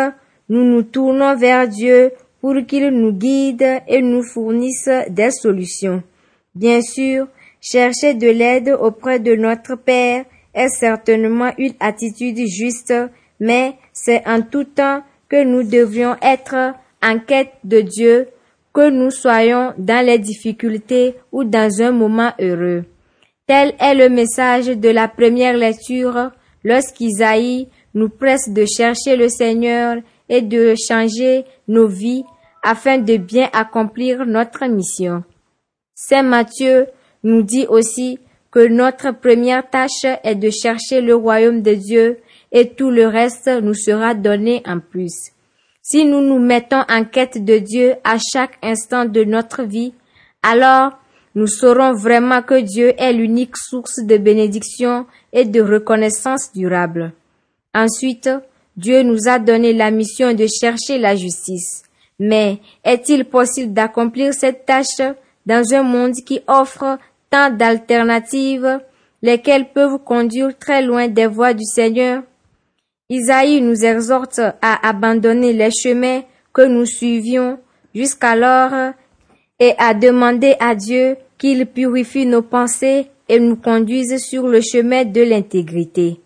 nous 0.48 0.64
nous 0.64 0.82
tournons 0.82 1.36
vers 1.36 1.68
Dieu 1.68 2.10
pour 2.40 2.56
qu'il 2.66 2.88
nous 2.88 3.12
guide 3.12 3.82
et 3.86 4.02
nous 4.02 4.24
fournisse 4.24 4.88
des 5.08 5.30
solutions. 5.30 6.02
Bien 6.54 6.82
sûr, 6.82 7.28
chercher 7.60 8.14
de 8.14 8.28
l'aide 8.28 8.76
auprès 8.80 9.20
de 9.20 9.34
notre 9.34 9.74
Père 9.74 10.24
est 10.54 10.68
certainement 10.68 11.50
une 11.56 11.74
attitude 11.80 12.38
juste, 12.46 12.92
mais 13.40 13.74
c'est 13.92 14.26
en 14.26 14.42
tout 14.42 14.64
temps 14.64 15.02
que 15.28 15.42
nous 15.44 15.62
devrions 15.62 16.16
être 16.20 16.74
en 17.02 17.18
quête 17.18 17.52
de 17.64 17.80
Dieu, 17.80 18.28
que 18.74 18.90
nous 18.90 19.10
soyons 19.10 19.72
dans 19.78 20.04
les 20.04 20.18
difficultés 20.18 21.14
ou 21.32 21.44
dans 21.44 21.80
un 21.80 21.90
moment 21.90 22.32
heureux. 22.38 22.84
Tel 23.46 23.74
est 23.80 23.94
le 23.94 24.08
message 24.08 24.66
de 24.66 24.88
la 24.88 25.08
première 25.08 25.56
lecture 25.56 26.30
lorsqu'Isaïe 26.64 27.68
nous 27.94 28.08
presse 28.08 28.50
de 28.50 28.64
chercher 28.66 29.16
le 29.16 29.28
Seigneur 29.28 29.96
et 30.28 30.42
de 30.42 30.74
changer 30.88 31.44
nos 31.66 31.88
vies 31.88 32.24
afin 32.62 32.98
de 32.98 33.16
bien 33.16 33.48
accomplir 33.52 34.24
notre 34.26 34.66
mission. 34.66 35.24
Saint 35.94 36.22
Matthieu 36.22 36.86
nous 37.22 37.42
dit 37.42 37.66
aussi 37.68 38.18
que 38.50 38.66
notre 38.66 39.12
première 39.12 39.68
tâche 39.68 40.04
est 40.24 40.34
de 40.34 40.50
chercher 40.50 41.00
le 41.00 41.14
royaume 41.14 41.62
de 41.62 41.74
Dieu 41.74 42.18
et 42.50 42.68
tout 42.68 42.90
le 42.90 43.06
reste 43.06 43.48
nous 43.62 43.74
sera 43.74 44.14
donné 44.14 44.62
en 44.66 44.78
plus. 44.78 45.32
Si 45.80 46.04
nous 46.04 46.20
nous 46.20 46.38
mettons 46.38 46.84
en 46.88 47.04
quête 47.04 47.44
de 47.44 47.58
Dieu 47.58 47.94
à 48.04 48.16
chaque 48.18 48.58
instant 48.62 49.04
de 49.04 49.24
notre 49.24 49.62
vie, 49.62 49.94
alors 50.42 50.92
nous 51.34 51.46
saurons 51.46 51.94
vraiment 51.94 52.42
que 52.42 52.60
Dieu 52.60 52.92
est 52.98 53.12
l'unique 53.12 53.56
source 53.56 54.00
de 54.04 54.16
bénédiction 54.18 55.06
et 55.32 55.44
de 55.44 55.60
reconnaissance 55.62 56.52
durable. 56.52 57.12
Ensuite, 57.74 58.28
Dieu 58.76 59.02
nous 59.02 59.28
a 59.28 59.38
donné 59.38 59.72
la 59.72 59.90
mission 59.90 60.34
de 60.34 60.46
chercher 60.46 60.98
la 60.98 61.16
justice. 61.16 61.84
Mais 62.18 62.58
est-il 62.84 63.24
possible 63.24 63.72
d'accomplir 63.72 64.34
cette 64.34 64.66
tâche 64.66 65.00
dans 65.46 65.74
un 65.74 65.82
monde 65.82 66.14
qui 66.26 66.40
offre 66.46 66.98
tant 67.30 67.50
d'alternatives, 67.50 68.80
lesquelles 69.22 69.72
peuvent 69.72 69.98
conduire 70.04 70.56
très 70.58 70.82
loin 70.82 71.08
des 71.08 71.26
voies 71.26 71.54
du 71.54 71.64
Seigneur? 71.64 72.22
Isaïe 73.08 73.60
nous 73.60 73.84
exhorte 73.84 74.40
à 74.40 74.88
abandonner 74.88 75.52
les 75.52 75.70
chemins 75.70 76.22
que 76.52 76.62
nous 76.62 76.86
suivions 76.86 77.58
jusqu'alors 77.94 78.92
et 79.58 79.74
à 79.78 79.94
demander 79.94 80.54
à 80.60 80.74
Dieu 80.74 81.16
qu'il 81.38 81.66
purifie 81.66 82.26
nos 82.26 82.42
pensées 82.42 83.08
et 83.28 83.38
nous 83.38 83.56
conduise 83.56 84.18
sur 84.18 84.46
le 84.46 84.60
chemin 84.60 85.04
de 85.04 85.22
l'intégrité. 85.22 86.20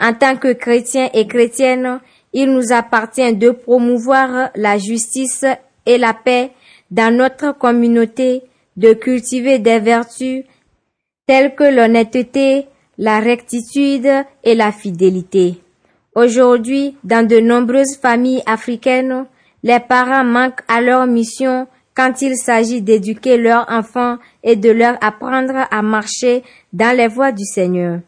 En 0.00 0.14
tant 0.14 0.36
que 0.36 0.52
chrétiens 0.52 1.10
et 1.12 1.26
chrétiennes, 1.26 2.00
il 2.32 2.52
nous 2.52 2.72
appartient 2.72 3.34
de 3.34 3.50
promouvoir 3.50 4.50
la 4.54 4.78
justice 4.78 5.44
et 5.86 5.98
la 5.98 6.14
paix 6.14 6.52
dans 6.90 7.14
notre 7.14 7.56
communauté, 7.56 8.42
de 8.80 8.94
cultiver 8.94 9.58
des 9.58 9.78
vertus 9.78 10.44
telles 11.26 11.54
que 11.54 11.64
l'honnêteté, 11.64 12.66
la 12.96 13.20
rectitude 13.20 14.10
et 14.42 14.54
la 14.54 14.72
fidélité. 14.72 15.60
Aujourd'hui, 16.14 16.96
dans 17.04 17.26
de 17.26 17.40
nombreuses 17.40 17.98
familles 18.00 18.42
africaines, 18.46 19.26
les 19.62 19.80
parents 19.80 20.24
manquent 20.24 20.64
à 20.66 20.80
leur 20.80 21.06
mission 21.06 21.68
quand 21.94 22.22
il 22.22 22.36
s'agit 22.36 22.80
d'éduquer 22.80 23.36
leurs 23.36 23.66
enfants 23.68 24.16
et 24.42 24.56
de 24.56 24.70
leur 24.70 24.96
apprendre 25.02 25.66
à 25.70 25.82
marcher 25.82 26.42
dans 26.72 26.96
les 26.96 27.08
voies 27.08 27.32
du 27.32 27.44
Seigneur. 27.44 28.00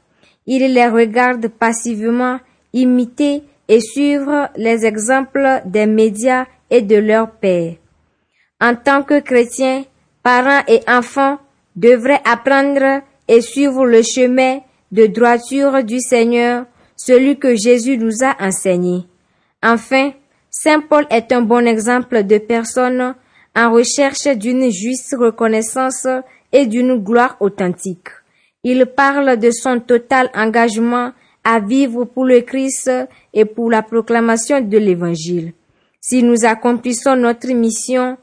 Ils 0.46 0.72
les 0.72 0.88
regardent 0.88 1.48
passivement, 1.48 2.38
imiter 2.72 3.42
et 3.68 3.80
suivre 3.80 4.48
les 4.56 4.86
exemples 4.86 5.60
des 5.66 5.86
médias 5.86 6.46
et 6.70 6.80
de 6.80 6.96
leurs 6.96 7.30
pères. 7.30 7.74
En 8.58 8.74
tant 8.74 9.02
que 9.02 9.20
chrétiens, 9.20 9.84
parents 10.22 10.62
et 10.68 10.80
enfants 10.88 11.38
devraient 11.76 12.20
apprendre 12.24 13.02
et 13.28 13.40
suivre 13.40 13.86
le 13.86 14.02
chemin 14.02 14.60
de 14.90 15.06
droiture 15.06 15.82
du 15.84 16.00
Seigneur, 16.00 16.66
celui 16.96 17.38
que 17.38 17.56
Jésus 17.56 17.96
nous 17.96 18.22
a 18.22 18.36
enseigné. 18.40 19.06
Enfin, 19.62 20.12
Saint 20.50 20.80
Paul 20.80 21.06
est 21.10 21.32
un 21.32 21.42
bon 21.42 21.66
exemple 21.66 22.24
de 22.24 22.38
personne 22.38 23.14
en 23.56 23.72
recherche 23.72 24.28
d'une 24.36 24.70
juste 24.70 25.14
reconnaissance 25.18 26.06
et 26.52 26.66
d'une 26.66 26.96
gloire 26.96 27.36
authentique. 27.40 28.08
Il 28.64 28.86
parle 28.86 29.38
de 29.38 29.50
son 29.50 29.80
total 29.80 30.30
engagement 30.34 31.12
à 31.42 31.58
vivre 31.58 32.04
pour 32.04 32.24
le 32.24 32.40
Christ 32.42 32.90
et 33.34 33.44
pour 33.44 33.70
la 33.70 33.82
proclamation 33.82 34.60
de 34.60 34.78
l'Évangile. 34.78 35.54
Si 36.00 36.22
nous 36.22 36.44
accomplissons 36.44 37.16
notre 37.16 37.52
mission 37.52 38.18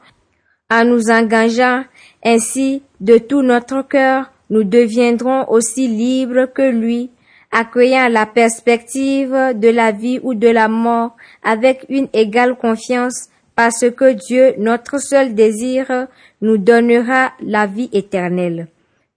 en 0.70 0.84
nous 0.84 1.10
engageant 1.10 1.84
ainsi 2.24 2.82
de 3.00 3.18
tout 3.18 3.42
notre 3.42 3.82
cœur, 3.82 4.30
nous 4.50 4.64
deviendrons 4.64 5.48
aussi 5.48 5.88
libres 5.88 6.46
que 6.52 6.70
lui, 6.70 7.10
accueillant 7.52 8.08
la 8.08 8.26
perspective 8.26 9.34
de 9.54 9.68
la 9.68 9.92
vie 9.92 10.20
ou 10.22 10.34
de 10.34 10.48
la 10.48 10.68
mort 10.68 11.16
avec 11.42 11.84
une 11.88 12.08
égale 12.12 12.56
confiance 12.56 13.28
parce 13.56 13.90
que 13.90 14.12
Dieu, 14.12 14.54
notre 14.58 14.98
seul 14.98 15.34
désir, 15.34 16.06
nous 16.40 16.58
donnera 16.58 17.32
la 17.42 17.66
vie 17.66 17.90
éternelle. 17.92 18.68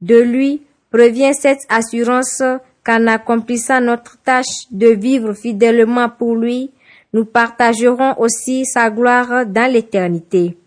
De 0.02 0.20
lui 0.20 0.64
provient 0.92 1.34
cette 1.34 1.62
assurance 1.70 2.44
qu'en 2.84 3.08
accomplissant 3.08 3.80
notre 3.80 4.18
tâche 4.22 4.68
de 4.72 4.88
vivre 4.88 5.34
fidèlement 5.34 6.10
pour 6.10 6.36
lui, 6.36 6.72
nous 7.14 7.26
partagerons 7.26 8.16
aussi 8.18 8.66
sa 8.66 8.90
gloire 8.90 9.46
dans 9.46 9.72
l'éternité. 9.72 10.58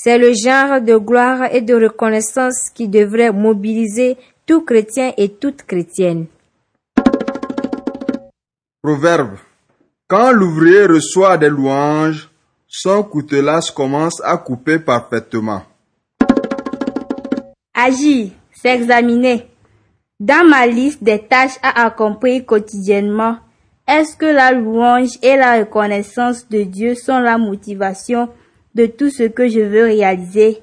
C'est 0.00 0.16
le 0.16 0.32
genre 0.32 0.80
de 0.80 0.96
gloire 0.96 1.52
et 1.52 1.60
de 1.60 1.74
reconnaissance 1.74 2.70
qui 2.72 2.86
devrait 2.86 3.32
mobiliser 3.32 4.16
tout 4.46 4.60
chrétien 4.60 5.12
et 5.16 5.28
toute 5.28 5.64
chrétienne. 5.64 6.26
Proverbe. 8.80 9.38
Quand 10.06 10.30
l'ouvrier 10.30 10.86
reçoit 10.86 11.36
des 11.36 11.48
louanges, 11.48 12.30
son 12.68 13.02
coutelas 13.02 13.72
commence 13.74 14.22
à 14.22 14.36
couper 14.36 14.78
parfaitement. 14.78 15.62
Agir, 17.74 18.30
s'examiner. 18.54 19.48
Dans 20.20 20.48
ma 20.48 20.68
liste 20.68 21.02
des 21.02 21.18
tâches 21.18 21.58
à 21.60 21.86
accomplir 21.86 22.46
quotidiennement, 22.46 23.38
est-ce 23.88 24.16
que 24.16 24.26
la 24.26 24.52
louange 24.52 25.18
et 25.22 25.34
la 25.34 25.58
reconnaissance 25.58 26.48
de 26.48 26.62
Dieu 26.62 26.94
sont 26.94 27.18
la 27.18 27.36
motivation 27.36 28.28
de 28.74 28.86
tout 28.86 29.10
ce 29.10 29.24
que 29.24 29.48
je 29.48 29.60
veux 29.60 29.84
réaliser? 29.84 30.62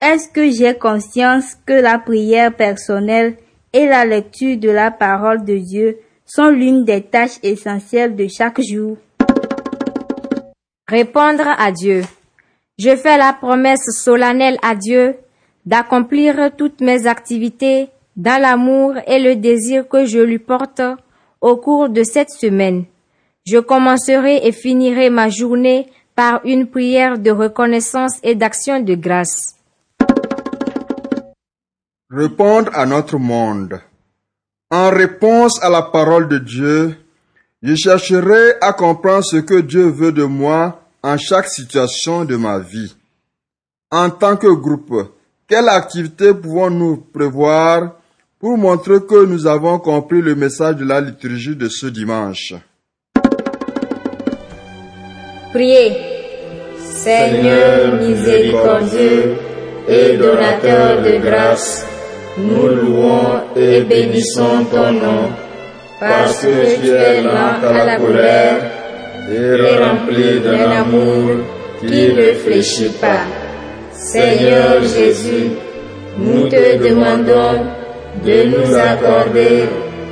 Est-ce 0.00 0.28
que 0.28 0.50
j'ai 0.50 0.74
conscience 0.74 1.54
que 1.66 1.72
la 1.72 1.98
prière 1.98 2.54
personnelle 2.54 3.36
et 3.72 3.86
la 3.86 4.04
lecture 4.04 4.58
de 4.58 4.70
la 4.70 4.90
parole 4.90 5.44
de 5.44 5.56
Dieu 5.56 5.98
sont 6.26 6.48
l'une 6.48 6.84
des 6.84 7.02
tâches 7.02 7.38
essentielles 7.42 8.14
de 8.14 8.26
chaque 8.28 8.60
jour? 8.60 8.96
Répondre 10.86 11.48
à 11.58 11.72
Dieu. 11.72 12.02
Je 12.78 12.94
fais 12.96 13.16
la 13.16 13.32
promesse 13.32 13.84
solennelle 14.02 14.58
à 14.62 14.74
Dieu 14.74 15.14
d'accomplir 15.64 16.50
toutes 16.56 16.80
mes 16.80 17.06
activités 17.06 17.88
dans 18.16 18.40
l'amour 18.40 18.94
et 19.06 19.18
le 19.18 19.36
désir 19.36 19.88
que 19.88 20.04
je 20.04 20.18
lui 20.18 20.38
porte 20.38 20.82
au 21.40 21.56
cours 21.56 21.88
de 21.88 22.02
cette 22.02 22.30
semaine. 22.30 22.84
Je 23.46 23.58
commencerai 23.58 24.46
et 24.46 24.52
finirai 24.52 25.10
ma 25.10 25.28
journée 25.28 25.86
par 26.14 26.40
une 26.44 26.66
prière 26.68 27.18
de 27.18 27.30
reconnaissance 27.30 28.18
et 28.22 28.34
d'action 28.34 28.80
de 28.80 28.94
grâce. 28.94 29.54
répondre 32.14 32.70
à 32.74 32.86
notre 32.86 33.18
monde. 33.18 33.80
En 34.70 34.90
réponse 34.90 35.62
à 35.62 35.68
la 35.68 35.82
parole 35.82 36.28
de 36.28 36.38
Dieu, 36.38 36.96
je 37.62 37.74
chercherai 37.74 38.54
à 38.60 38.72
comprendre 38.72 39.24
ce 39.24 39.36
que 39.36 39.60
Dieu 39.60 39.88
veut 39.88 40.12
de 40.12 40.24
moi 40.24 40.80
en 41.02 41.16
chaque 41.18 41.48
situation 41.48 42.24
de 42.24 42.36
ma 42.36 42.58
vie. 42.58 42.94
En 43.90 44.10
tant 44.10 44.36
que 44.36 44.52
groupe, 44.52 44.94
quelle 45.46 45.68
activité 45.68 46.32
pouvons-nous 46.34 46.96
prévoir 47.12 47.94
pour 48.38 48.56
montrer 48.58 49.00
que 49.00 49.24
nous 49.24 49.46
avons 49.46 49.78
compris 49.78 50.22
le 50.22 50.34
message 50.34 50.76
de 50.76 50.84
la 50.84 51.00
liturgie 51.00 51.56
de 51.56 51.68
ce 51.68 51.86
dimanche? 51.86 52.54
Priez. 55.54 55.92
Seigneur 56.80 57.94
miséricordieux 58.00 59.36
et 59.88 60.16
donateur 60.16 61.00
de 61.00 61.24
grâce, 61.24 61.86
nous 62.38 62.66
louons 62.66 63.40
et 63.54 63.82
bénissons 63.82 64.64
ton 64.68 64.90
nom, 64.90 65.30
parce 66.00 66.40
que 66.40 66.80
tu 66.80 66.90
es 66.90 67.22
lent 67.22 67.62
à 67.62 67.84
la 67.84 67.96
colère 67.98 68.56
et 69.30 69.76
rempli 69.76 70.40
d'un 70.40 70.70
amour 70.82 71.36
qui 71.78 72.12
ne 72.12 72.32
fléchit 72.32 72.92
pas. 73.00 73.24
Seigneur 73.92 74.82
Jésus, 74.82 75.50
nous 76.18 76.48
te 76.48 76.78
demandons 76.78 77.60
de 78.26 78.42
nous 78.42 78.74
accorder 78.74 79.66